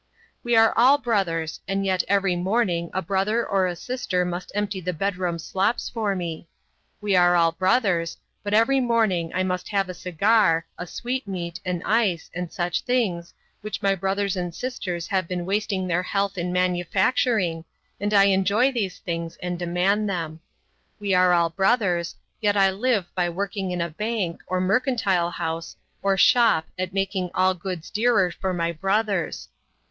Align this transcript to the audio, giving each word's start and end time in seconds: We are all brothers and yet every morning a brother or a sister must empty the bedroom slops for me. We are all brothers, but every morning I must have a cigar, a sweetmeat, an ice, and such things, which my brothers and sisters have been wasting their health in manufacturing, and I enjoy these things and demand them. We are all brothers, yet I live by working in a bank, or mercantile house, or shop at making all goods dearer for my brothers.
We 0.43 0.55
are 0.55 0.73
all 0.75 0.97
brothers 0.97 1.59
and 1.67 1.85
yet 1.85 2.03
every 2.07 2.35
morning 2.35 2.89
a 2.91 3.03
brother 3.03 3.45
or 3.45 3.67
a 3.67 3.75
sister 3.75 4.25
must 4.25 4.51
empty 4.55 4.81
the 4.81 4.93
bedroom 4.93 5.37
slops 5.37 5.89
for 5.89 6.15
me. 6.15 6.47
We 7.01 7.15
are 7.15 7.35
all 7.35 7.51
brothers, 7.51 8.17
but 8.41 8.51
every 8.55 8.79
morning 8.79 9.31
I 9.35 9.43
must 9.43 9.67
have 9.67 9.89
a 9.89 9.93
cigar, 9.93 10.65
a 10.75 10.87
sweetmeat, 10.87 11.59
an 11.65 11.83
ice, 11.83 12.31
and 12.33 12.51
such 12.51 12.81
things, 12.81 13.35
which 13.61 13.83
my 13.83 13.93
brothers 13.93 14.35
and 14.35 14.55
sisters 14.55 15.05
have 15.09 15.27
been 15.27 15.45
wasting 15.45 15.85
their 15.87 16.01
health 16.01 16.35
in 16.35 16.51
manufacturing, 16.51 17.63
and 17.99 18.11
I 18.11 18.23
enjoy 18.23 18.71
these 18.71 18.97
things 18.97 19.37
and 19.37 19.59
demand 19.59 20.09
them. 20.09 20.39
We 20.99 21.13
are 21.13 21.31
all 21.31 21.51
brothers, 21.51 22.15
yet 22.41 22.57
I 22.57 22.71
live 22.71 23.05
by 23.13 23.29
working 23.29 23.69
in 23.69 23.81
a 23.81 23.89
bank, 23.91 24.41
or 24.47 24.59
mercantile 24.59 25.29
house, 25.29 25.75
or 26.01 26.17
shop 26.17 26.65
at 26.79 26.91
making 26.91 27.29
all 27.35 27.53
goods 27.53 27.91
dearer 27.91 28.31
for 28.31 28.51
my 28.51 28.71
brothers. 28.71 29.47